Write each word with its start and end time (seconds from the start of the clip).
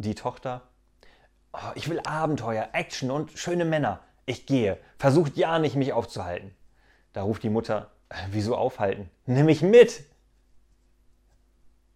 Die 0.00 0.14
Tochter. 0.14 0.62
Oh, 1.52 1.72
ich 1.74 1.90
will 1.90 2.00
Abenteuer, 2.00 2.70
Action 2.72 3.10
und 3.10 3.32
schöne 3.32 3.66
Männer. 3.66 4.00
Ich 4.24 4.46
gehe. 4.46 4.78
Versucht 4.96 5.36
ja 5.36 5.58
nicht, 5.58 5.76
mich 5.76 5.92
aufzuhalten. 5.92 6.54
Da 7.12 7.20
ruft 7.20 7.42
die 7.42 7.50
Mutter. 7.50 7.90
Äh, 8.08 8.14
wieso 8.30 8.56
aufhalten? 8.56 9.10
Nimm 9.26 9.44
mich 9.44 9.60
mit. 9.60 10.04